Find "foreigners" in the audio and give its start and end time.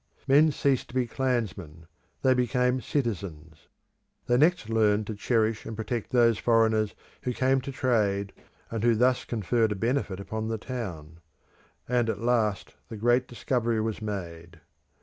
6.39-6.95